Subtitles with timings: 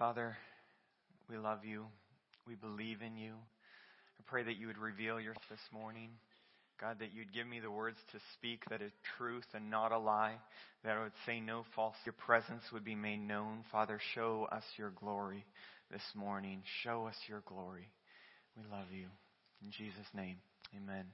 [0.00, 0.34] Father,
[1.28, 1.84] we love you.
[2.48, 3.34] We believe in you.
[3.34, 6.08] I pray that you would reveal yourself this morning.
[6.80, 9.98] God, that you'd give me the words to speak that is truth and not a
[9.98, 10.36] lie,
[10.84, 11.96] that I would say no false.
[12.06, 13.58] Your presence would be made known.
[13.70, 15.44] Father, show us your glory
[15.90, 16.62] this morning.
[16.82, 17.90] Show us your glory.
[18.56, 19.08] We love you.
[19.62, 20.36] In Jesus' name,
[20.74, 21.04] amen.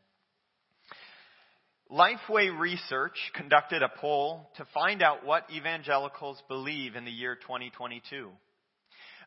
[1.90, 8.30] Lifeway Research conducted a poll to find out what evangelicals believe in the year 2022.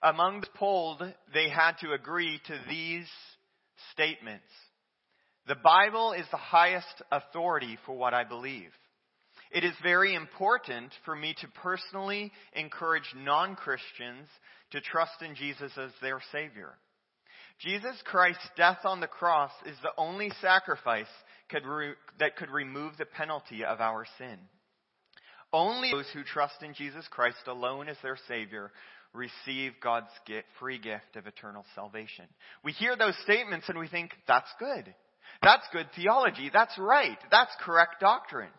[0.02, 1.03] Among the polled,
[1.34, 3.08] they had to agree to these
[3.91, 4.48] statements.
[5.48, 8.70] The Bible is the highest authority for what I believe.
[9.52, 14.27] It is very important for me to personally encourage non-Christians
[14.72, 16.77] to trust in Jesus as their Savior.
[17.59, 21.08] Jesus Christ's death on the cross is the only sacrifice
[21.50, 24.38] could re- that could remove the penalty of our sin.
[25.52, 28.71] Only those who trust in Jesus Christ alone as their Savior
[29.13, 30.12] receive God's
[30.59, 32.25] free gift of eternal salvation.
[32.64, 34.94] We hear those statements and we think, that's good.
[35.42, 36.52] That's good theology.
[36.53, 37.17] That's right.
[37.31, 38.52] That's correct doctrine.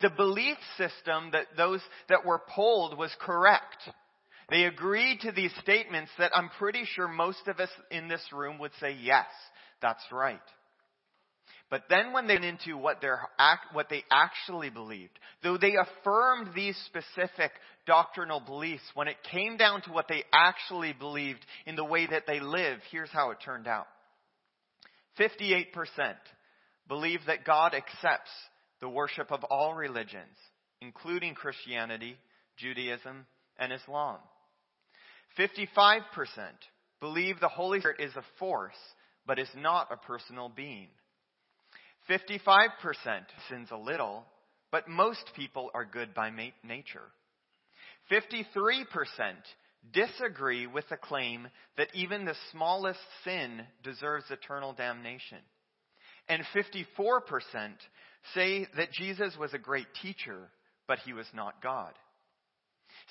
[0.00, 3.78] The belief system that those that were polled was correct.
[4.50, 8.58] They agreed to these statements that I'm pretty sure most of us in this room
[8.58, 9.26] would say, yes,
[9.80, 10.40] that's right.
[11.74, 13.02] But then when they went into what,
[13.72, 17.50] what they actually believed, though they affirmed these specific
[17.84, 22.28] doctrinal beliefs, when it came down to what they actually believed in the way that
[22.28, 23.88] they live, here's how it turned out.
[25.18, 25.64] 58%
[26.86, 28.30] believe that God accepts
[28.80, 30.36] the worship of all religions,
[30.80, 32.16] including Christianity,
[32.56, 33.26] Judaism,
[33.58, 34.18] and Islam.
[35.36, 36.02] 55%
[37.00, 38.78] believe the Holy Spirit is a force,
[39.26, 40.86] but is not a personal being.
[42.08, 42.68] 55%
[43.48, 44.24] sins a little,
[44.70, 46.30] but most people are good by
[46.62, 47.12] nature.
[48.10, 48.84] 53%
[49.92, 55.38] disagree with the claim that even the smallest sin deserves eternal damnation.
[56.28, 57.18] And 54%
[58.34, 60.48] say that Jesus was a great teacher,
[60.88, 61.92] but he was not God.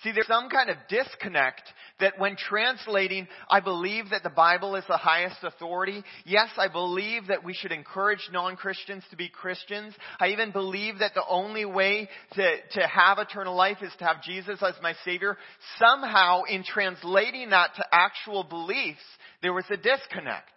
[0.02, 1.62] See, there's some kind of disconnect
[2.00, 6.04] that when translating, I believe that the Bible is the highest authority.
[6.26, 9.94] Yes, I believe that we should encourage non-Christians to be Christians.
[10.20, 14.24] I even believe that the only way to, to have eternal life is to have
[14.24, 15.38] Jesus as my Savior.
[15.78, 19.04] Somehow, in translating that to actual beliefs,
[19.42, 20.50] there was a disconnect.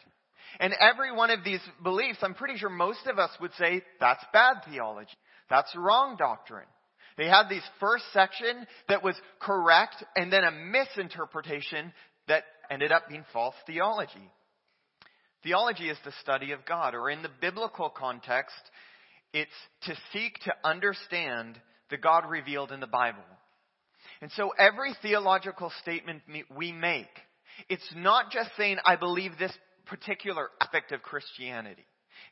[0.58, 4.24] And every one of these beliefs, I'm pretty sure most of us would say, that's
[4.32, 5.10] bad theology.
[5.50, 6.66] That's wrong doctrine.
[7.16, 11.92] They had this first section that was correct and then a misinterpretation
[12.28, 14.30] that ended up being false theology.
[15.42, 18.56] Theology is the study of God, or in the biblical context,
[19.32, 19.50] it's
[19.82, 23.22] to seek to understand the God revealed in the Bible.
[24.20, 26.22] And so every theological statement
[26.54, 27.08] we make,
[27.68, 29.52] it's not just saying, I believe this
[29.86, 31.86] particular aspect of Christianity.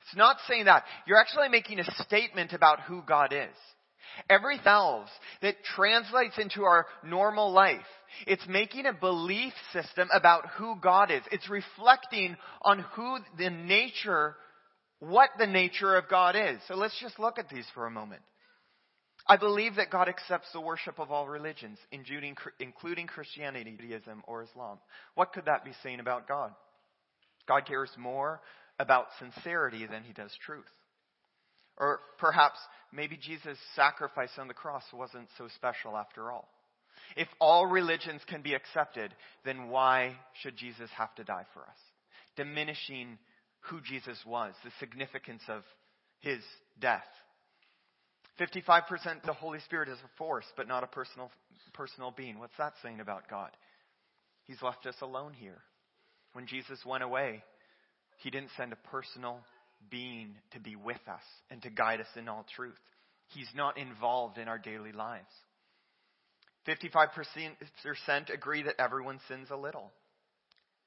[0.06, 0.84] It's not saying that.
[1.06, 3.56] You're actually making a statement about who God is.
[4.28, 5.10] Every else
[5.42, 7.80] that translates into our normal life,
[8.26, 11.22] it's making a belief system about who God is.
[11.32, 14.36] It's reflecting on who the nature,
[15.00, 16.60] what the nature of God is.
[16.68, 18.22] So let's just look at these for a moment.
[19.26, 24.78] I believe that God accepts the worship of all religions, including Christianity, Judaism, or Islam.
[25.14, 26.52] What could that be saying about God?
[27.48, 28.40] God cares more
[28.78, 30.64] about sincerity than he does truth.
[31.76, 32.58] Or perhaps
[32.92, 36.48] maybe Jesus' sacrifice on the cross wasn't so special after all.
[37.16, 39.14] If all religions can be accepted,
[39.44, 41.78] then why should Jesus have to die for us?
[42.36, 43.18] Diminishing
[43.70, 45.62] who Jesus was, the significance of
[46.20, 46.40] his
[46.80, 47.04] death.
[48.40, 51.30] 55% the Holy Spirit is a force, but not a personal,
[51.72, 52.38] personal being.
[52.38, 53.50] What's that saying about God?
[54.46, 55.62] He's left us alone here.
[56.32, 57.44] When Jesus went away,
[58.18, 59.38] he didn't send a personal
[59.90, 62.78] being to be with us and to guide us in all truth.
[63.28, 65.24] He's not involved in our daily lives.
[66.66, 69.92] 55% agree that everyone sins a little,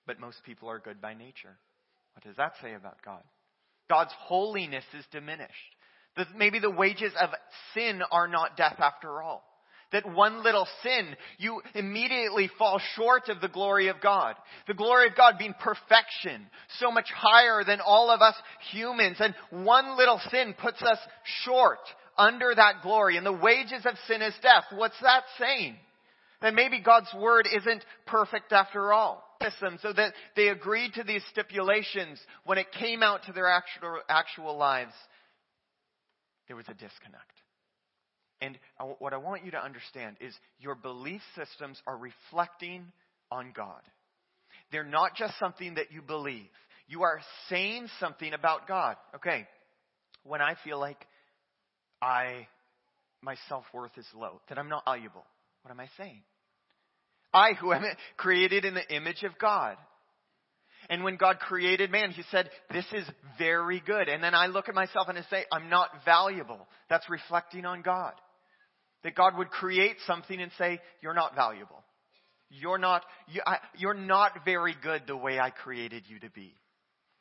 [0.05, 1.57] but most people are good by nature.
[2.13, 3.23] What does that say about God?
[3.89, 5.51] God's holiness is diminished.
[6.35, 7.29] Maybe the wages of
[7.73, 9.43] sin are not death after all
[9.91, 14.35] that one little sin, you immediately fall short of the glory of God.
[14.67, 16.45] The glory of God being perfection,
[16.79, 18.35] so much higher than all of us
[18.71, 19.17] humans.
[19.19, 20.99] And one little sin puts us
[21.43, 21.79] short
[22.17, 23.15] under that glory.
[23.15, 24.65] And the wages of sin is death.
[24.73, 25.75] What's that saying?
[26.41, 29.23] That maybe God's word isn't perfect after all.
[29.81, 34.57] So that they agreed to these stipulations when it came out to their actual, actual
[34.57, 34.93] lives,
[36.47, 37.36] there was a disconnect.
[38.41, 38.57] And
[38.99, 42.85] what I want you to understand is your belief systems are reflecting
[43.31, 43.81] on God.
[44.71, 46.45] They're not just something that you believe.
[46.87, 47.19] You are
[47.49, 48.95] saying something about God.
[49.15, 49.47] Okay,
[50.23, 51.05] when I feel like
[52.01, 52.47] I,
[53.21, 55.25] my self-worth is low, that I'm not valuable,
[55.63, 56.21] what am I saying?
[57.33, 57.83] I, who am
[58.17, 59.77] created in the image of God.
[60.89, 63.05] And when God created man, He said, this is
[63.37, 64.07] very good.
[64.07, 66.65] And then I look at myself and I say, I'm not valuable.
[66.89, 68.13] That's reflecting on God.
[69.03, 71.83] That God would create something and say, you're not valuable.
[72.49, 76.55] You're not, you, I, you're not very good the way I created you to be.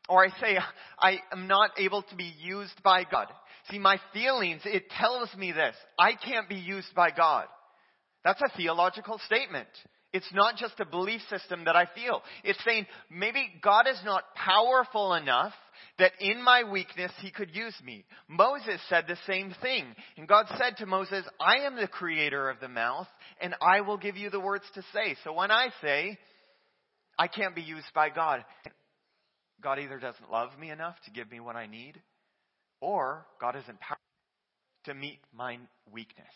[0.09, 0.57] Or I say,
[0.99, 3.27] I am not able to be used by God.
[3.71, 5.75] See, my feelings, it tells me this.
[5.99, 7.47] I can't be used by God.
[8.25, 9.69] That's a theological statement.
[10.13, 12.23] It's not just a belief system that I feel.
[12.45, 15.53] It's saying maybe God is not powerful enough
[15.99, 18.05] that in my weakness he could use me.
[18.29, 19.85] Moses said the same thing.
[20.17, 23.09] And God said to Moses, I am the creator of the mouth
[23.41, 25.17] and I will give you the words to say.
[25.25, 26.19] So when I say,
[27.19, 28.45] I can't be used by God,
[29.63, 32.01] God either doesn't love me enough to give me what I need
[32.81, 33.97] or God isn't powerful
[34.85, 35.59] to meet my
[35.91, 36.27] weakness.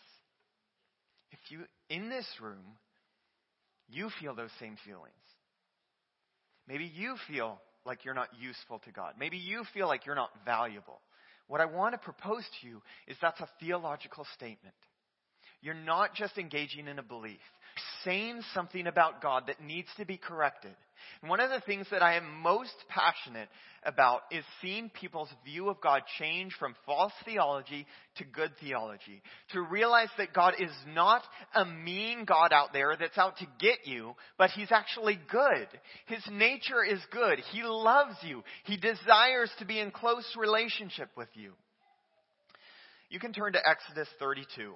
[1.31, 2.77] If you, in this room,
[3.89, 5.13] you feel those same feelings.
[6.67, 9.13] Maybe you feel like you're not useful to God.
[9.19, 10.99] Maybe you feel like you're not valuable.
[11.47, 14.75] What I want to propose to you is that's a theological statement.
[15.61, 17.39] You're not just engaging in a belief
[18.03, 20.75] saying something about God that needs to be corrected.
[21.21, 23.49] And one of the things that I am most passionate
[23.83, 27.85] about is seeing people's view of God change from false theology
[28.17, 29.21] to good theology.
[29.53, 31.23] To realize that God is not
[31.55, 35.67] a mean God out there that's out to get you, but He's actually good.
[36.07, 37.39] His nature is good.
[37.51, 38.43] He loves you.
[38.65, 41.53] He desires to be in close relationship with you.
[43.09, 44.73] You can turn to Exodus 32.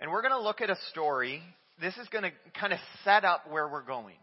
[0.00, 1.42] And we're going to look at a story
[1.80, 4.16] this is going to kind of set up where we're going.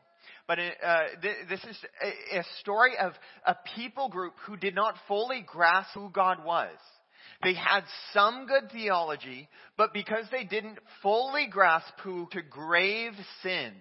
[0.48, 3.12] But uh, th- this is a, a story of
[3.46, 6.76] a people group who did not fully grasp who God was.
[7.44, 7.84] They had
[8.14, 9.48] some good theology,
[9.78, 13.14] but because they didn't fully grasp who to grave
[13.44, 13.74] sin,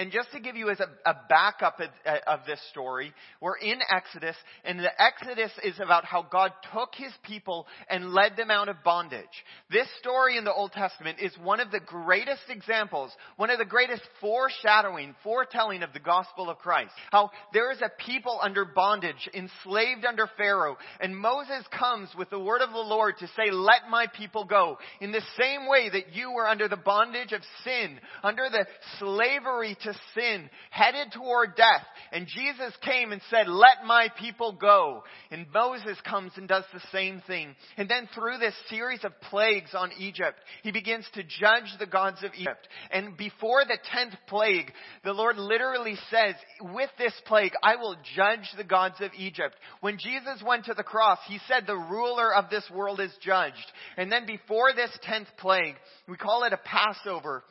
[0.00, 3.58] and just to give you as a, a backup of, uh, of, this story, we're
[3.58, 8.50] in Exodus, and the Exodus is about how God took his people and led them
[8.50, 9.26] out of bondage.
[9.70, 13.66] This story in the Old Testament is one of the greatest examples, one of the
[13.66, 16.92] greatest foreshadowing, foretelling of the gospel of Christ.
[17.12, 22.40] How there is a people under bondage, enslaved under Pharaoh, and Moses comes with the
[22.40, 24.78] word of the Lord to say, let my people go.
[25.02, 28.64] In the same way that you were under the bondage of sin, under the
[28.98, 31.84] slavery to sin, headed toward death.
[32.12, 35.02] And Jesus came and said, let my people go.
[35.30, 37.54] And Moses comes and does the same thing.
[37.76, 42.22] And then through this series of plagues on Egypt, he begins to judge the gods
[42.24, 42.68] of Egypt.
[42.90, 44.72] And before the tenth plague,
[45.04, 49.54] the Lord literally says, with this plague, I will judge the gods of Egypt.
[49.80, 53.56] When Jesus went to the cross, he said the ruler of this world is judged.
[53.96, 55.76] And then before this tenth plague,
[56.08, 57.44] we call it a Passover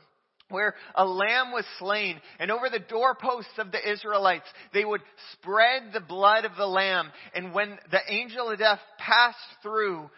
[0.49, 5.01] where a lamb was slain and over the doorposts of the Israelites they would
[5.33, 7.11] spread the blood of the lamb.
[7.33, 10.09] And when the angel of death passed through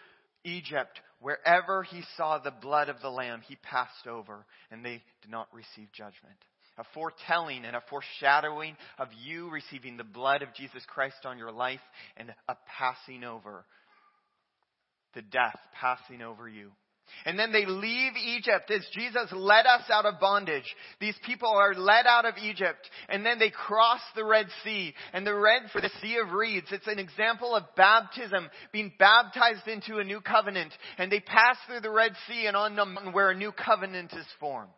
[0.44, 5.30] Egypt wherever he saw the blood of the lamb he passed over and they did
[5.30, 6.36] not receive judgment.
[6.78, 11.52] A foretelling and a foreshadowing of you receiving the blood of Jesus Christ on your
[11.52, 11.80] life
[12.16, 13.64] and a passing over
[15.14, 16.70] the death passing over you
[17.24, 20.64] and then they leave Egypt as Jesus led us out of bondage.
[21.00, 25.26] These people are led out of Egypt and then they cross the Red Sea and
[25.26, 26.68] the Red for the Sea of Reeds.
[26.70, 31.80] It's an example of baptism, being baptized into a new covenant and they pass through
[31.80, 34.70] the Red Sea and on the mountain where a new covenant is formed.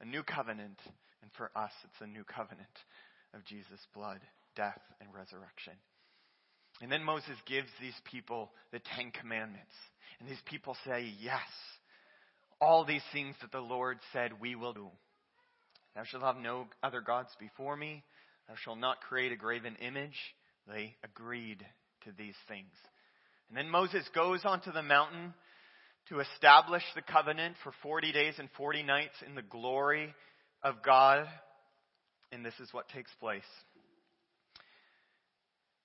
[0.00, 0.78] A new covenant.
[1.22, 2.68] And for us, it's a new covenant
[3.32, 4.20] of Jesus' blood,
[4.54, 5.72] death, and resurrection.
[6.80, 9.72] And then Moses gives these people the Ten Commandments.
[10.18, 11.40] And these people say, Yes,
[12.60, 14.88] all these things that the Lord said we will do.
[15.94, 18.02] Thou shalt have no other gods before me.
[18.48, 20.16] Thou shalt not create a graven image.
[20.66, 21.64] They agreed
[22.04, 22.72] to these things.
[23.48, 25.34] And then Moses goes onto the mountain
[26.08, 30.14] to establish the covenant for 40 days and 40 nights in the glory
[30.62, 31.26] of God.
[32.32, 33.42] And this is what takes place.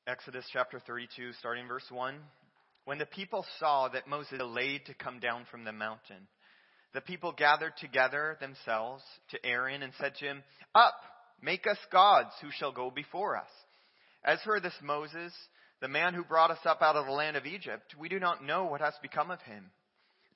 [0.07, 2.15] Exodus chapter 32, starting verse 1.
[2.85, 6.27] When the people saw that Moses delayed to come down from the mountain,
[6.93, 10.95] the people gathered together themselves to Aaron and said to him, Up,
[11.41, 13.49] make us gods who shall go before us.
[14.23, 15.33] As for this Moses,
[15.81, 18.43] the man who brought us up out of the land of Egypt, we do not
[18.43, 19.69] know what has become of him.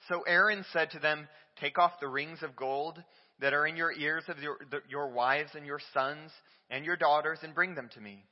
[0.08, 1.28] So Aaron said to them,
[1.60, 3.02] Take off the rings of gold
[3.40, 6.32] that are in your ears of your, the, your wives and your sons
[6.70, 8.24] and your daughters and bring them to me.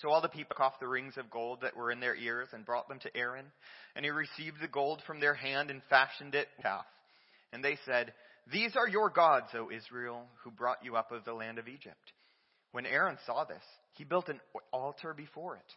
[0.00, 2.48] So all the people took off the rings of gold that were in their ears
[2.52, 3.46] and brought them to Aaron.
[3.94, 6.86] And he received the gold from their hand and fashioned it calf.
[7.52, 8.12] And they said,
[8.50, 12.12] These are your gods, O Israel, who brought you up of the land of Egypt.
[12.72, 14.40] When Aaron saw this, he built an
[14.72, 15.72] altar before it.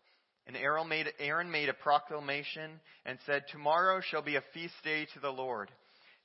[0.47, 5.07] And Aaron made, Aaron made a proclamation and said, Tomorrow shall be a feast day
[5.13, 5.71] to the Lord.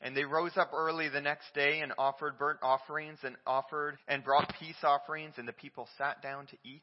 [0.02, 4.24] And they rose up early the next day and offered burnt offerings and offered and
[4.24, 6.82] brought peace offerings, and the people sat down to eat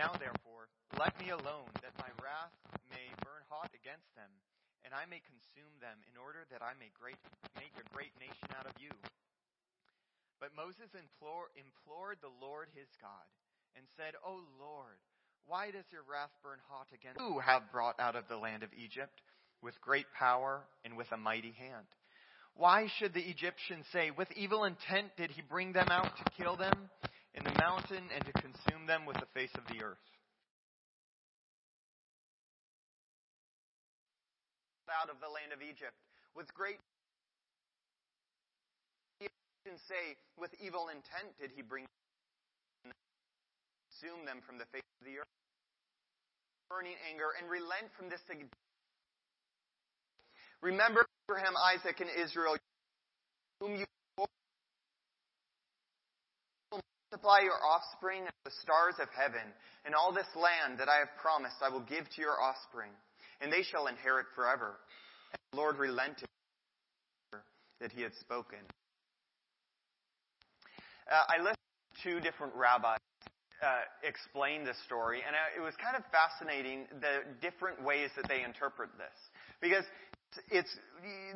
[0.00, 2.56] Now therefore, let me alone, that my wrath
[2.88, 4.32] may burn hot against them,
[4.80, 7.20] and I may consume them, in order that I may great,
[7.52, 8.88] make a great nation out of you.
[10.40, 13.28] But Moses implore, implored the Lord his God,
[13.76, 14.96] and said, O Lord,
[15.44, 18.72] why does your wrath burn hot against who have brought out of the land of
[18.72, 19.20] Egypt
[19.60, 21.84] with great power and with a mighty hand?
[22.56, 26.56] Why should the Egyptians say, With evil intent did he bring them out to kill
[26.56, 26.88] them?
[27.60, 30.00] Mountain and to consume them with the face of the earth.
[34.90, 35.94] Out of the land of Egypt
[36.34, 36.80] with great
[39.20, 41.86] and say with evil intent did he bring
[42.82, 45.34] consume them from the face of the earth
[46.68, 48.20] burning anger and relent from this
[50.62, 52.56] remember Abraham Isaac and Israel
[53.60, 53.84] whom you
[57.10, 59.42] multiply your offspring as the stars of heaven,
[59.84, 62.90] and all this land that I have promised I will give to your offspring,
[63.40, 64.78] and they shall inherit forever.
[65.32, 66.28] And the Lord relented
[67.80, 68.58] that he had spoken.
[71.10, 72.98] Uh, I listened to two different rabbis
[73.62, 78.42] uh, explain this story, and it was kind of fascinating the different ways that they
[78.42, 79.18] interpret this.
[79.60, 79.84] Because
[80.50, 80.70] it's,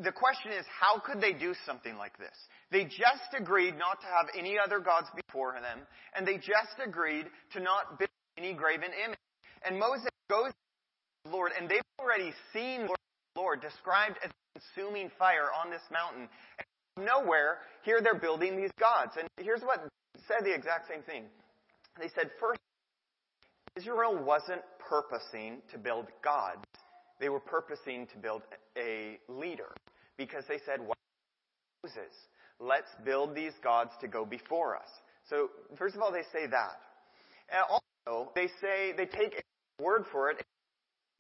[0.03, 2.35] the question is, how could they do something like this?
[2.71, 5.81] They just agreed not to have any other gods before them,
[6.15, 9.19] and they just agreed to not build any graven image.
[9.65, 10.55] And Moses goes to
[11.25, 12.95] the Lord, and they've already seen the
[13.37, 16.29] Lord described as consuming fire on this mountain.
[16.97, 19.13] And nowhere, here they're building these gods.
[19.19, 19.89] And here's what
[20.29, 21.25] said the exact same thing.
[21.99, 22.61] They said, first,
[23.77, 26.63] Israel wasn't purposing to build gods.
[27.21, 28.43] They were purposing to build
[28.77, 29.73] a leader
[30.17, 30.95] because they said, Why
[31.83, 32.13] Moses?
[32.61, 34.89] Let's build these gods to go before us.
[35.29, 36.81] So, first of all, they say that.
[37.51, 39.43] And also, they say, they take
[39.81, 40.43] word for it.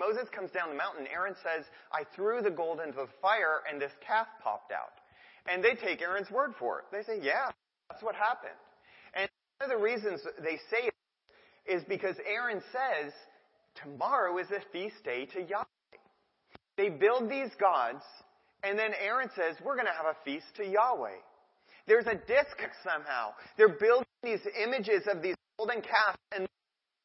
[0.01, 1.07] Moses comes down the mountain.
[1.13, 5.01] Aaron says, I threw the gold into the fire and this calf popped out.
[5.47, 6.85] And they take Aaron's word for it.
[6.91, 7.51] They say, yeah,
[7.91, 8.59] that's what happened.
[9.15, 10.95] And one of the reasons they say it
[11.67, 13.13] is because Aaron says,
[13.83, 15.65] tomorrow is a feast day to Yahweh.
[16.77, 18.03] They build these gods,
[18.63, 21.19] and then Aaron says, We're going to have a feast to Yahweh.
[21.87, 23.33] There's a disconnect somehow.
[23.57, 26.49] They're building these images of these golden calves, and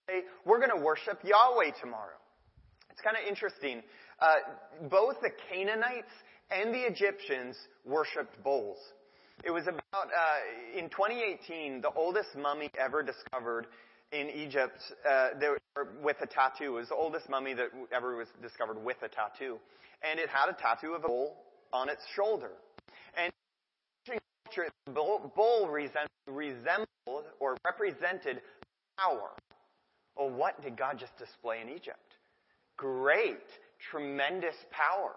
[0.10, 2.18] say, We're going to worship Yahweh tomorrow.
[2.90, 3.84] It's kind of interesting.
[4.20, 4.36] Uh,
[4.90, 6.12] both the Canaanites
[6.52, 8.78] and the Egyptians worshipped bulls.
[9.44, 13.68] It was about, uh, in 2018, the oldest mummy ever discovered
[14.12, 15.30] in Egypt uh,
[16.04, 16.78] with a tattoo.
[16.78, 19.58] It was the oldest mummy that ever was discovered with a tattoo.
[20.02, 21.38] And it had a tattoo of a bull
[21.72, 22.52] on its shoulder.
[23.16, 23.32] And
[24.86, 28.42] the bull, bull resembled or represented
[28.98, 29.30] power.
[30.18, 32.16] Well, what did God just display in Egypt?
[32.78, 33.38] Great,
[33.92, 35.14] tremendous power.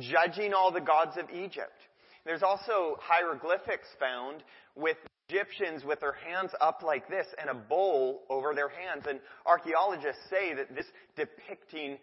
[0.00, 1.76] Judging all the gods of Egypt.
[2.24, 4.42] There's also hieroglyphics found
[4.74, 4.96] with
[5.32, 9.04] Egyptians with their hands up like this and a bowl over their hands.
[9.08, 10.86] And archaeologists say that this
[11.16, 11.98] depicting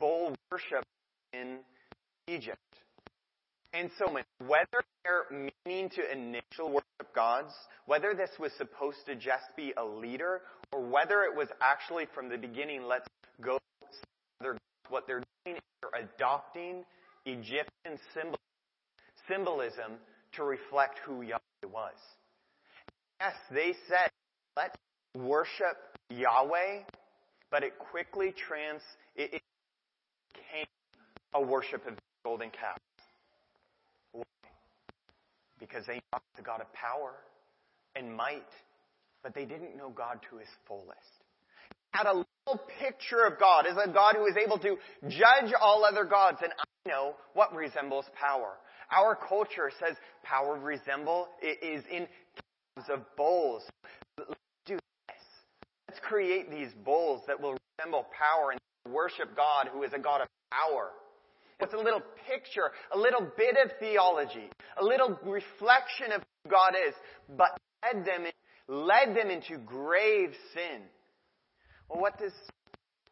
[0.00, 0.84] bull worship
[1.32, 1.58] in
[2.26, 2.58] Egypt.
[3.72, 4.06] And so
[4.46, 7.52] whether they're meaning to initial worship gods,
[7.86, 12.28] whether this was supposed to just be a leader, or whether it was actually from
[12.28, 13.08] the beginning, let's
[13.40, 13.58] go
[14.88, 16.84] what they're doing is they're adopting
[17.24, 17.98] Egyptian
[19.26, 19.92] symbolism
[20.32, 21.40] to reflect who Yahweh
[21.72, 21.94] was.
[23.22, 24.10] Yes, they said,
[24.56, 24.76] let's
[25.14, 25.76] worship
[26.10, 26.80] Yahweh,
[27.52, 28.82] but it quickly trans,
[29.14, 29.42] it, it
[30.34, 30.66] became
[31.32, 32.78] a worship of golden calf.
[34.10, 34.24] Why?
[35.60, 37.12] because they knew the God of power
[37.94, 38.42] and might,
[39.22, 40.90] but they didn't know God to his fullest.
[41.92, 44.76] Had a little picture of God as a God who is able to
[45.08, 48.54] judge all other gods, and I know what resembles power.
[48.90, 52.08] Our culture says power resemble is in
[52.88, 53.62] of bowls.
[54.18, 54.34] Let's
[54.66, 55.16] do this.
[55.88, 58.60] Let's create these bowls that will resemble power and
[58.92, 60.90] worship God who is a God of power.
[61.60, 64.50] It's a little picture, a little bit of theology,
[64.80, 66.94] a little reflection of who God is,
[67.36, 68.24] but led them,
[68.66, 70.80] led them into grave sin.
[71.88, 72.32] Well, what does,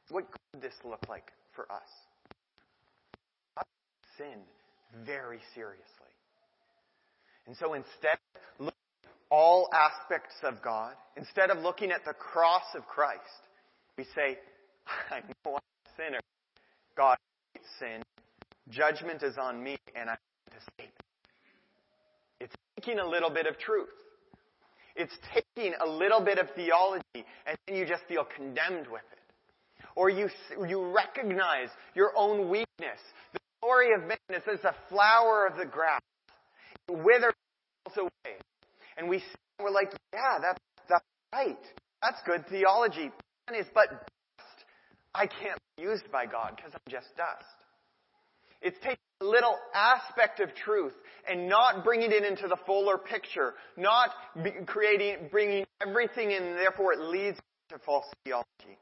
[0.09, 1.89] what could this look like for us?
[4.19, 4.41] Sin
[5.07, 5.85] very seriously.
[7.47, 8.19] And so instead
[9.31, 13.21] all aspects of God, instead of looking at the cross of Christ,
[13.97, 14.39] we say,
[15.11, 16.21] I know I'm a sinner.
[16.97, 17.17] God
[17.55, 18.03] hates sin.
[18.69, 20.95] Judgment is on me, and I to escape.
[22.41, 23.89] It's taking a little bit of truth.
[24.97, 29.87] It's taking a little bit of theology, and then you just feel condemned with it.
[29.97, 30.29] Or you,
[30.67, 32.99] you recognize your own weakness.
[33.33, 36.01] The glory of man is as a flower of the grass.
[36.89, 37.35] It withers
[37.97, 38.37] away.
[39.01, 39.23] And we
[39.63, 41.59] we're like, yeah, that's, that's right.
[42.03, 43.11] That's good theology.
[43.53, 43.89] Is, but
[45.15, 47.45] I can't be used by God because I'm just dust.
[48.63, 50.93] It's taking a little aspect of truth
[51.29, 54.11] and not bringing it into the fuller picture, not
[54.67, 57.39] creating, bringing everything in, and therefore it leads
[57.71, 58.79] to false theology.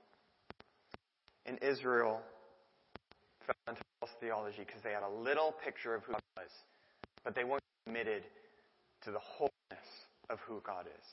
[1.47, 2.21] In Israel,
[3.47, 6.51] fell into false theology because they had a little picture of who God was,
[7.25, 8.25] but they weren't committed
[9.05, 9.53] to the wholeness
[10.31, 11.07] of who God is.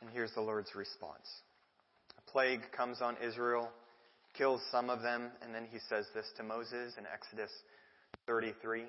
[0.00, 1.26] And here's the Lord's response.
[2.16, 3.68] A plague comes on Israel,
[4.36, 7.50] kills some of them, and then he says this to Moses in Exodus
[8.26, 8.84] 33.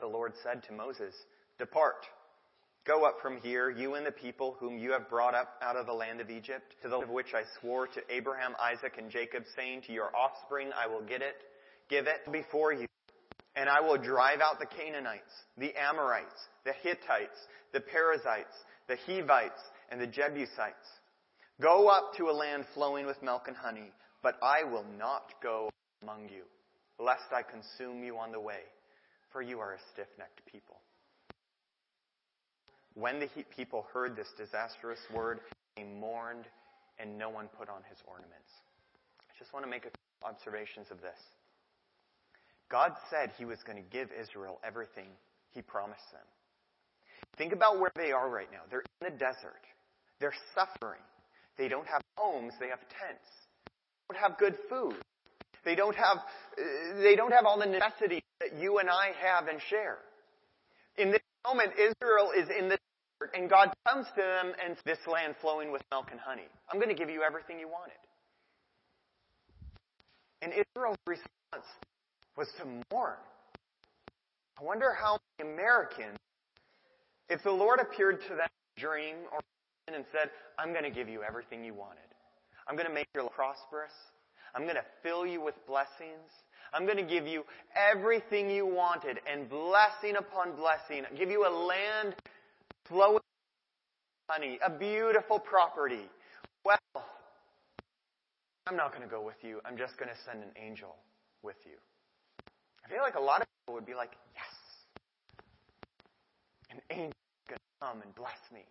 [0.00, 1.14] The Lord said to Moses,
[1.58, 2.06] Depart.
[2.86, 5.86] Go up from here, you and the people whom you have brought up out of
[5.86, 9.10] the land of Egypt, to the land of which I swore to Abraham, Isaac, and
[9.10, 11.36] Jacob, saying, To your offspring I will get it,
[11.90, 12.87] give it before you.
[13.58, 17.38] And I will drive out the Canaanites, the Amorites, the Hittites,
[17.72, 18.54] the Perizzites,
[18.86, 20.86] the Hivites, and the Jebusites.
[21.60, 23.90] Go up to a land flowing with milk and honey,
[24.22, 25.70] but I will not go
[26.02, 26.44] among you,
[27.04, 28.60] lest I consume you on the way,
[29.32, 30.76] for you are a stiff-necked people.
[32.94, 35.40] When the people heard this disastrous word,
[35.76, 36.44] they mourned,
[37.00, 38.50] and no one put on his ornaments.
[39.20, 41.18] I just want to make a few observations of this.
[42.70, 45.08] God said he was going to give Israel everything
[45.52, 46.22] he promised them.
[47.36, 48.60] Think about where they are right now.
[48.70, 49.62] They're in the desert.
[50.20, 51.00] They're suffering.
[51.56, 53.28] They don't have homes, they have tents.
[53.66, 54.96] They don't have good food.
[55.64, 56.18] They don't have,
[57.02, 59.98] they don't have all the necessities that you and I have and share.
[60.96, 64.98] In this moment, Israel is in the desert, and God comes to them and says,
[64.98, 66.46] this land flowing with milk and honey.
[66.72, 67.98] I'm going to give you everything you wanted.
[70.42, 71.66] And Israel's response
[72.38, 73.18] was to mourn.
[74.60, 76.16] I wonder how many Americans,
[77.28, 79.40] if the Lord appeared to them in a dream or
[79.88, 82.04] and said, I'm going to give you everything you wanted.
[82.68, 83.92] I'm going to make you prosperous.
[84.54, 86.28] I'm going to fill you with blessings.
[86.74, 91.04] I'm going to give you everything you wanted and blessing upon blessing.
[91.10, 92.14] I'll give you a land
[92.86, 93.22] flowing with
[94.28, 96.10] honey, a beautiful property.
[96.64, 96.78] Well,
[98.66, 99.60] I'm not going to go with you.
[99.64, 100.96] I'm just going to send an angel
[101.42, 101.78] with you.
[102.88, 105.44] I feel like a lot of people would be like, yes,
[106.70, 108.62] an angel is going to come and bless me.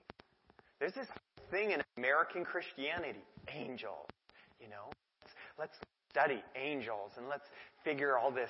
[0.80, 1.08] There's this
[1.52, 3.20] thing in American Christianity,
[3.54, 4.08] angels.
[4.60, 4.90] You know,
[5.22, 5.78] let's, let's
[6.10, 7.46] study angels and let's
[7.84, 8.50] figure all this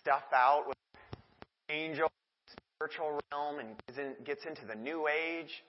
[0.00, 0.76] stuff out with
[1.70, 2.10] angels,
[2.76, 3.76] spiritual realm, and
[4.24, 5.62] gets into the New Age.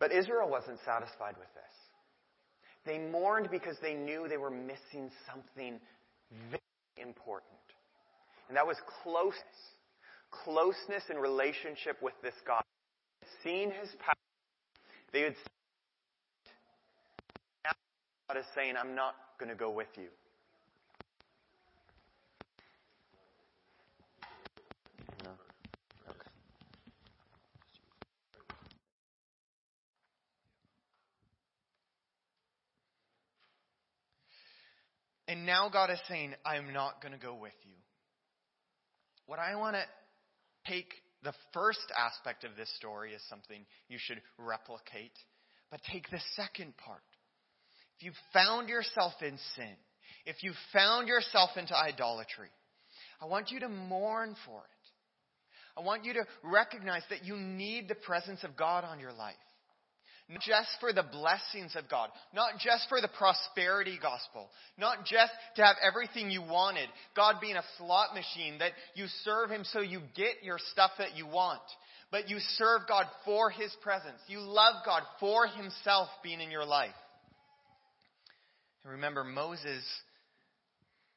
[0.00, 1.72] But Israel wasn't satisfied with this.
[2.84, 5.78] They mourned because they knew they were missing something
[6.50, 6.60] very
[6.96, 7.61] important.
[8.48, 9.42] And that was closeness.
[10.44, 12.62] Closeness in relationship with this God.
[13.42, 14.14] Seeing his power
[15.12, 15.36] they would
[18.28, 20.08] God is saying, I'm not going to go with you.
[35.28, 37.74] And now God is saying, I'm not going to go with you.
[39.32, 40.92] What I want to take
[41.22, 45.16] the first aspect of this story is something you should replicate.
[45.70, 47.00] But take the second part.
[47.96, 49.74] If you've found yourself in sin,
[50.26, 52.50] if you've found yourself into idolatry,
[53.22, 55.80] I want you to mourn for it.
[55.80, 59.34] I want you to recognize that you need the presence of God on your life.
[60.28, 65.32] Not just for the blessings of God, not just for the prosperity gospel, not just
[65.56, 69.80] to have everything you wanted, God being a slot machine that you serve Him so
[69.80, 71.60] you get your stuff that you want,
[72.10, 74.18] but you serve God for His presence.
[74.26, 76.90] You love God for Himself being in your life.
[78.84, 79.84] And remember, Moses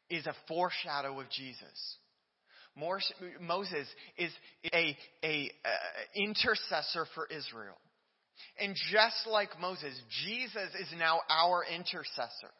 [0.09, 1.97] is a foreshadow of Jesus.
[3.41, 3.87] Moses
[4.17, 4.31] is
[4.73, 5.69] a, a, a uh,
[6.15, 7.77] intercessor for Israel.
[8.59, 12.51] And just like Moses, Jesus is now our intercessor.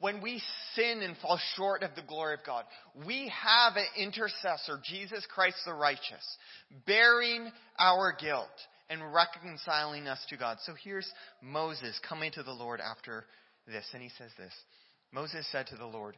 [0.00, 0.42] When we
[0.74, 2.64] sin and fall short of the glory of God,
[3.06, 6.24] we have an intercessor, Jesus Christ the righteous,
[6.86, 8.48] bearing our guilt
[8.88, 10.56] and reconciling us to God.
[10.64, 11.10] So here's
[11.42, 13.26] Moses coming to the Lord after
[13.66, 14.52] this, and he says this
[15.12, 16.16] Moses said to the Lord,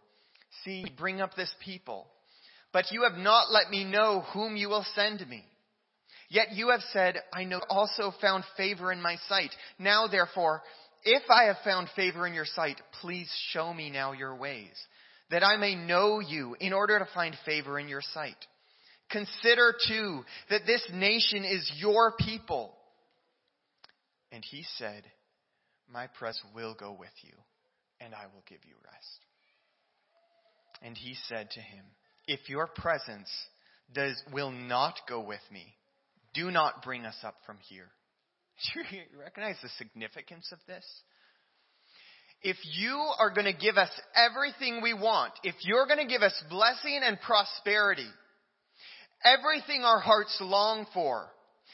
[0.64, 2.06] See, bring up this people,
[2.72, 5.44] but you have not let me know whom you will send me.
[6.32, 9.50] Yet you have said, I know also found favor in my sight.
[9.78, 10.62] Now therefore,
[11.04, 14.72] if I have found favor in your sight, please show me now your ways,
[15.30, 18.36] that I may know you in order to find favor in your sight.
[19.10, 22.72] Consider too that this nation is your people.
[24.30, 25.04] And he said,
[25.92, 27.34] My presence will go with you,
[28.00, 29.18] and I will give you rest.
[30.80, 31.84] And he said to him,
[32.26, 33.28] If your presence
[33.92, 35.74] does, will not go with me,
[36.34, 37.88] do not bring us up from here.
[38.74, 40.84] Do you recognize the significance of this?
[42.42, 46.22] If you are going to give us everything we want, if you're going to give
[46.22, 48.08] us blessing and prosperity,
[49.24, 51.28] everything our hearts long for,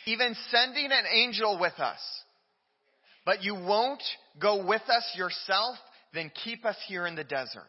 [0.06, 2.00] even sending an angel with us,
[3.24, 4.02] but you won't
[4.38, 5.76] go with us yourself,
[6.12, 7.68] then keep us here in the desert.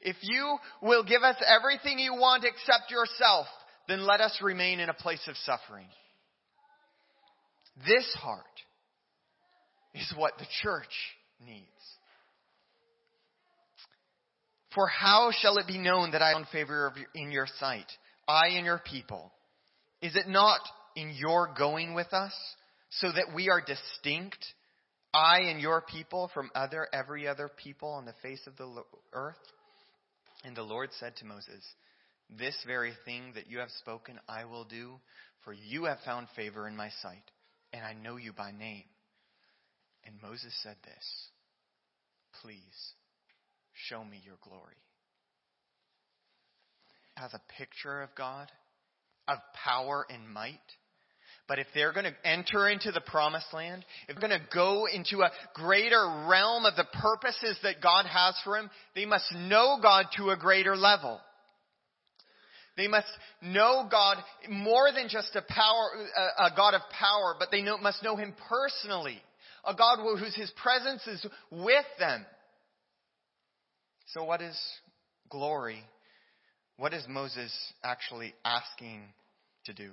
[0.00, 3.46] If you will give us everything you want except yourself,
[3.88, 5.86] then let us remain in a place of suffering.
[7.86, 8.44] This heart
[9.94, 10.92] is what the church
[11.44, 11.66] needs.
[14.74, 17.86] For how shall it be known that I am in favor in your sight,
[18.28, 19.32] I and your people?
[20.02, 20.60] Is it not
[20.94, 22.34] in your going with us,
[22.90, 24.44] so that we are distinct,
[25.14, 28.82] I and your people, from other every other people on the face of the
[29.14, 29.36] earth?
[30.44, 31.64] And the Lord said to Moses,
[32.30, 34.94] this very thing that you have spoken I will do,
[35.44, 37.30] for you have found favor in my sight,
[37.72, 38.84] and I know you by name.
[40.04, 41.28] And Moses said this
[42.42, 42.92] Please
[43.88, 44.76] show me your glory.
[47.16, 48.50] It has a picture of God,
[49.28, 50.58] of power and might.
[51.48, 54.86] But if they're going to enter into the promised land, if they're going to go
[54.92, 59.78] into a greater realm of the purposes that God has for them, they must know
[59.80, 61.20] God to a greater level.
[62.76, 63.08] They must
[63.40, 65.90] know God more than just a power,
[66.38, 69.20] a God of power, but they know, must know Him personally.
[69.64, 72.24] A God whose His presence is with them.
[74.08, 74.58] So what is
[75.30, 75.82] glory?
[76.76, 79.02] What is Moses actually asking
[79.64, 79.92] to do?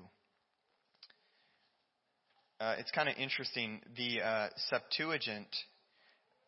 [2.59, 3.81] Uh, it's kind of interesting.
[3.97, 5.47] The uh, Septuagint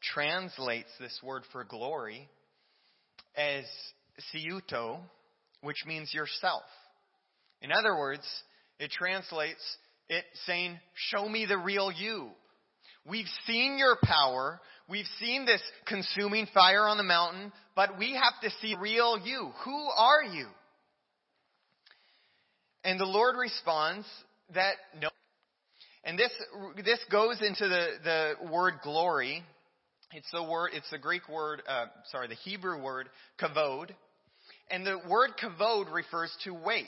[0.01, 2.29] translates this word for glory
[3.35, 3.65] as
[4.31, 4.99] seauton,
[5.61, 6.63] which means yourself.
[7.61, 8.23] In other words,
[8.79, 9.61] it translates
[10.09, 12.29] it saying, show me the real you.
[13.07, 14.59] We've seen your power.
[14.87, 19.51] We've seen this consuming fire on the mountain, but we have to see real you.
[19.63, 20.47] Who are you?
[22.83, 24.05] And the Lord responds
[24.53, 25.09] that no.
[26.03, 26.31] And this,
[26.83, 29.43] this goes into the, the word glory.
[30.11, 33.09] It's the word, it's the Greek word, uh, sorry, the Hebrew word
[33.41, 33.89] kavod,
[34.69, 36.87] and the word kavod refers to weight.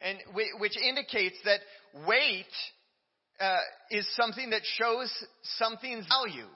[0.00, 0.18] And
[0.58, 1.60] which indicates that
[2.06, 2.46] weight
[3.40, 3.58] uh,
[3.90, 5.12] is something that shows
[5.58, 6.48] something's value.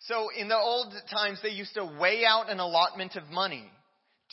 [0.00, 3.64] So in the old times, they used to weigh out an allotment of money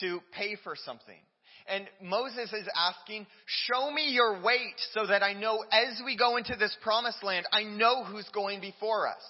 [0.02, 1.20] to pay for something.
[1.68, 6.36] And Moses is asking, show me your weight so that I know as we go
[6.38, 9.24] into this promised land, I know who's going before us.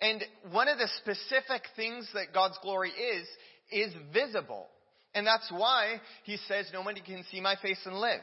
[0.00, 3.26] And one of the specific things that God's glory is,
[3.72, 4.66] is visible.
[5.14, 8.20] And that's why he says, nobody can see my face and live.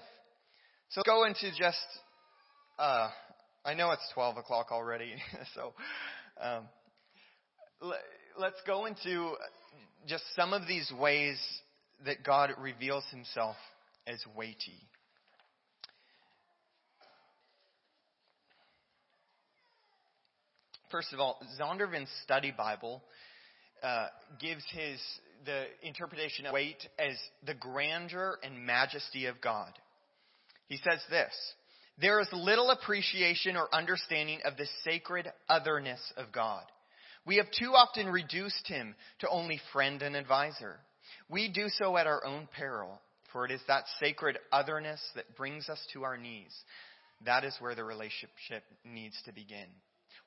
[0.89, 1.85] So go into just,
[2.79, 3.09] uh,
[3.65, 5.15] I know it's 12 o'clock already,
[5.55, 5.73] so
[6.41, 6.63] um,
[8.39, 9.33] let's go into
[10.07, 11.37] just some of these ways
[12.05, 13.57] that God reveals himself
[14.05, 14.87] as weighty.
[20.89, 23.03] First of all, Zondervan's study Bible
[23.83, 24.07] uh,
[24.39, 25.01] gives his
[25.45, 29.71] the interpretation of weight as the grandeur and majesty of God.
[30.67, 31.33] He says this
[31.99, 36.63] There is little appreciation or understanding of the sacred otherness of God.
[37.25, 40.79] We have too often reduced him to only friend and advisor.
[41.29, 43.01] We do so at our own peril,
[43.33, 46.55] for it is that sacred otherness that brings us to our knees.
[47.25, 49.67] That is where the relationship needs to begin.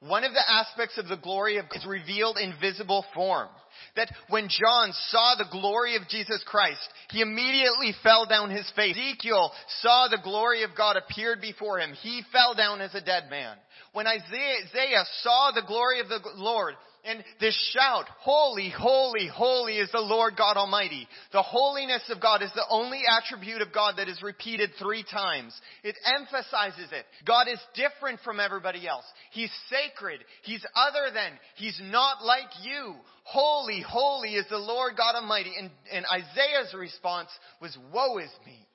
[0.00, 3.48] One of the aspects of the glory of God is revealed in visible form.
[3.96, 8.96] That when John saw the glory of Jesus Christ, he immediately fell down his face.
[8.96, 11.92] Ezekiel saw the glory of God appeared before him.
[12.00, 13.56] He fell down as a dead man.
[13.92, 19.90] When Isaiah saw the glory of the Lord, and this shout, holy, holy, holy is
[19.92, 21.08] the Lord God Almighty.
[21.32, 25.58] The holiness of God is the only attribute of God that is repeated three times.
[25.82, 27.06] It emphasizes it.
[27.26, 29.04] God is different from everybody else.
[29.30, 30.20] He's sacred.
[30.42, 31.32] He's other than.
[31.56, 32.94] He's not like you.
[33.24, 35.52] Holy, holy is the Lord God Almighty.
[35.58, 38.66] And, and Isaiah's response was, woe is me.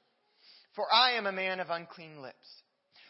[0.76, 2.36] For I am a man of unclean lips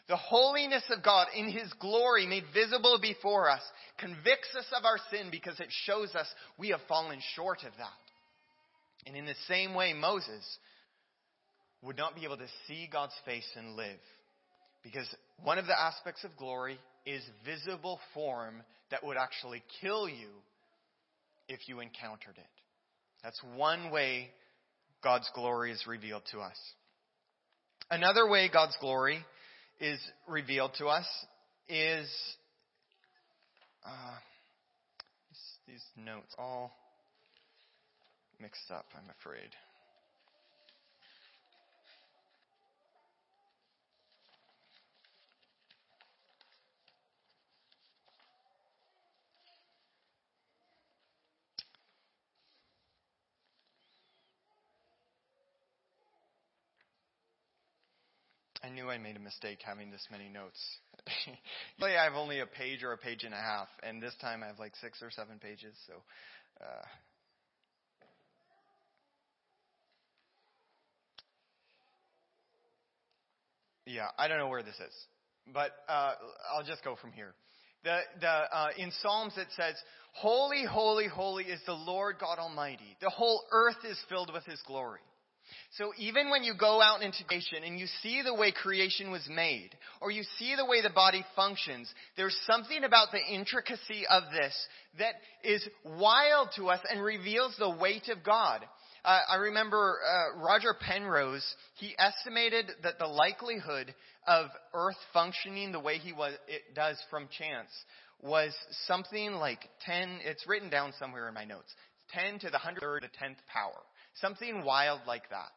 [0.07, 3.61] the holiness of God in His glory made visible before us
[3.97, 9.07] convicts us of our sin because it shows us we have fallen short of that.
[9.07, 10.43] And in the same way, Moses
[11.81, 13.99] would not be able to see God's face and live.
[14.83, 15.07] Because
[15.43, 20.29] one of the aspects of glory is visible form that would actually kill you
[21.47, 22.45] if you encountered it.
[23.23, 24.29] That's one way
[25.03, 26.57] God's glory is revealed to us.
[27.89, 29.23] Another way God's glory
[29.79, 31.05] is revealed to us
[31.67, 32.07] is
[33.85, 34.17] uh,
[35.67, 36.71] these notes all
[38.39, 39.49] mixed up, I'm afraid.
[58.65, 60.59] I knew I made a mistake having this many notes.
[61.77, 64.41] Usually I have only a page or a page and a half, and this time
[64.41, 65.75] I have like six or seven pages.
[65.85, 65.93] So,
[66.61, 66.85] uh,
[73.85, 74.93] yeah, I don't know where this is,
[75.53, 76.13] but uh,
[76.51, 77.35] I'll just go from here.
[77.83, 79.75] The, the, uh, in Psalms it says,
[80.13, 82.97] Holy, holy, holy is the Lord God Almighty.
[82.99, 85.01] The whole earth is filled with His glory.
[85.77, 89.27] So even when you go out into creation and you see the way creation was
[89.29, 94.23] made, or you see the way the body functions, there's something about the intricacy of
[94.31, 94.55] this
[94.99, 98.61] that is wild to us and reveals the weight of God.
[99.03, 103.93] Uh, I remember uh, Roger Penrose, he estimated that the likelihood
[104.27, 107.69] of Earth functioning the way he was, it does from chance
[108.23, 108.53] was
[108.87, 111.73] something like 10, it's written down somewhere in my notes,
[112.13, 113.81] 10 to the 103rd to 10th power.
[114.21, 115.51] Something wild like that.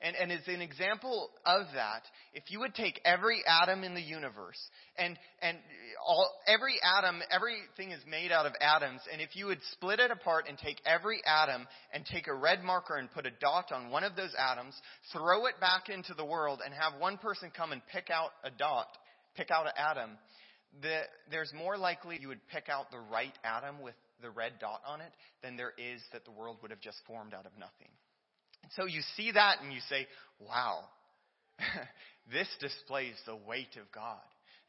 [0.00, 2.02] And, and as an example of that,
[2.34, 4.58] if you would take every atom in the universe
[4.98, 5.56] and, and
[6.06, 10.10] all, every atom, everything is made out of atoms, and if you would split it
[10.10, 13.90] apart and take every atom and take a red marker and put a dot on
[13.90, 14.74] one of those atoms,
[15.12, 18.50] throw it back into the world and have one person come and pick out a
[18.50, 18.88] dot,
[19.36, 20.10] pick out an atom,
[20.82, 24.80] the, there's more likely you would pick out the right atom with the red dot
[24.86, 27.92] on it than there is that the world would have just formed out of nothing.
[28.64, 30.06] And so you see that and you say,
[30.40, 30.80] wow,
[32.32, 34.18] this displays the weight of God.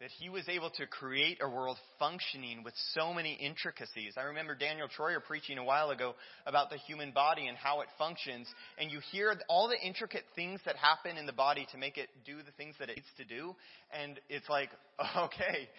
[0.01, 4.15] That he was able to create a world functioning with so many intricacies.
[4.17, 6.15] I remember Daniel Troyer preaching a while ago
[6.45, 8.45] about the human body and how it functions,
[8.77, 12.09] and you hear all the intricate things that happen in the body to make it
[12.25, 13.55] do the things that it needs to do,
[13.97, 14.69] and it's like,
[15.17, 15.69] okay,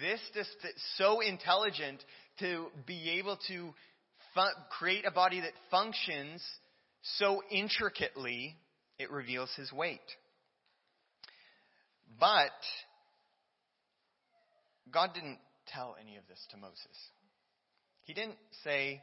[0.00, 0.48] this is
[0.96, 2.04] so intelligent
[2.40, 3.72] to be able to
[4.70, 6.42] create a body that functions
[7.18, 8.56] so intricately,
[8.98, 10.00] it reveals his weight.
[12.18, 12.50] But
[14.92, 16.78] God didn't tell any of this to Moses.
[18.04, 19.00] He didn't say,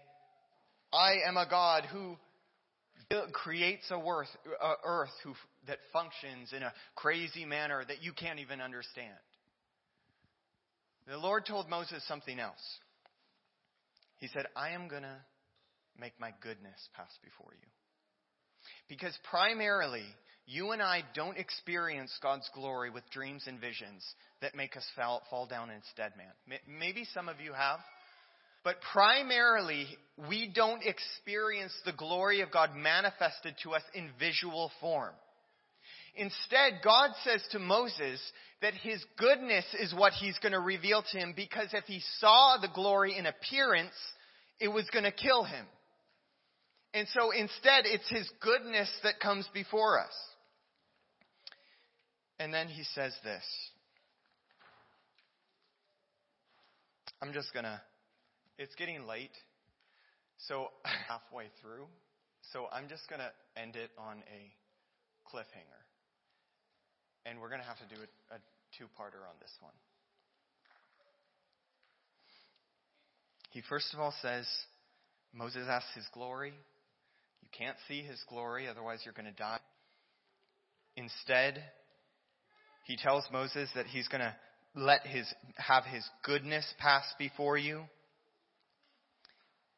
[0.93, 2.17] I am a God who
[3.33, 4.27] creates a earth,
[4.85, 5.33] earth who,
[5.67, 9.17] that functions in a crazy manner that you can't even understand.
[11.07, 12.61] The Lord told Moses something else.
[14.21, 15.17] He said, I am going to
[15.99, 17.67] make my goodness pass before you.
[18.87, 20.05] Because primarily,
[20.45, 24.05] you and I don't experience God's glory with dreams and visions
[24.41, 26.59] that make us fall, fall down instead, man.
[26.67, 27.79] Maybe some of you have.
[28.63, 29.87] But primarily,
[30.29, 35.13] we don't experience the glory of God manifested to us in visual form.
[36.15, 38.19] Instead, God says to Moses
[38.61, 42.57] that his goodness is what he's going to reveal to him because if he saw
[42.61, 43.95] the glory in appearance,
[44.59, 45.65] it was going to kill him.
[46.93, 50.13] And so instead, it's His goodness that comes before us.
[52.39, 53.43] And then He says this.
[57.21, 57.79] I'm just going to,
[58.57, 59.31] it's getting late,
[60.47, 60.67] so
[61.07, 61.85] halfway through.
[62.51, 64.51] So I'm just going to end it on a
[65.29, 65.81] cliffhanger.
[67.25, 68.39] And we're going to have to do a, a
[68.77, 69.73] two parter on this one.
[73.51, 74.47] He first of all says,
[75.33, 76.53] Moses asks his glory.
[77.41, 79.59] You can't see his glory, otherwise you're going to die.
[80.95, 81.61] Instead,
[82.85, 84.35] he tells Moses that he's going to
[84.75, 85.25] let his,
[85.57, 87.83] have his goodness pass before you.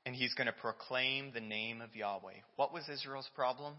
[0.05, 2.41] And he's going to proclaim the name of Yahweh.
[2.57, 3.73] What was Israel's problem?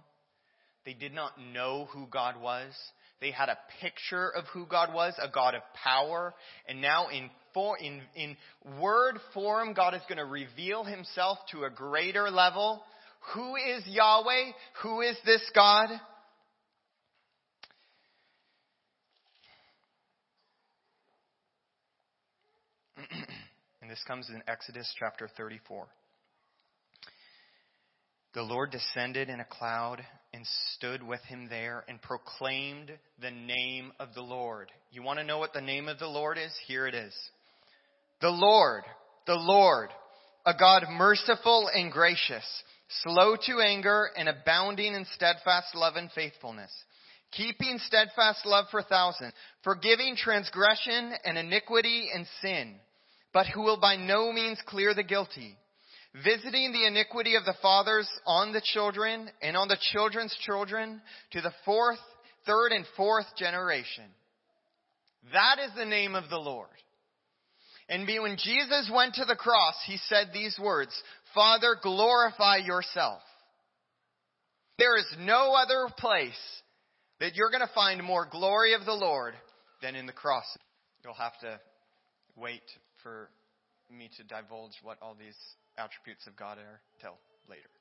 [0.84, 2.72] They did not know who God was.
[3.24, 6.34] They had a picture of who God was, a God of power.
[6.68, 8.36] And now in, for, in, in
[8.78, 12.84] word form, God is going to reveal himself to a greater level.
[13.32, 14.50] Who is Yahweh?
[14.82, 15.88] Who is this God?
[23.80, 25.86] and this comes in Exodus chapter 34.
[28.34, 30.44] The Lord descended in a cloud and
[30.74, 32.90] stood with him there and proclaimed
[33.22, 34.72] the name of the Lord.
[34.90, 36.52] You want to know what the name of the Lord is?
[36.66, 37.14] Here it is.
[38.20, 38.82] The Lord,
[39.28, 39.90] the Lord,
[40.44, 42.44] a God merciful and gracious,
[43.04, 46.72] slow to anger and abounding in steadfast love and faithfulness,
[47.30, 52.74] keeping steadfast love for thousands, forgiving transgression and iniquity and sin,
[53.32, 55.56] but who will by no means clear the guilty
[56.22, 61.00] visiting the iniquity of the fathers on the children and on the children's children
[61.32, 61.98] to the fourth,
[62.46, 64.04] third, and fourth generation.
[65.32, 66.68] That is the name of the Lord.
[67.88, 70.90] And when Jesus went to the cross, he said these words,
[71.34, 73.20] Father, glorify yourself.
[74.78, 76.32] There is no other place
[77.20, 79.34] that you're going to find more glory of the Lord
[79.82, 80.44] than in the cross.
[81.04, 81.60] You'll have to
[82.36, 82.62] wait
[83.02, 83.28] for
[83.90, 85.36] me to divulge what all these
[85.78, 87.73] attributes of God are till later.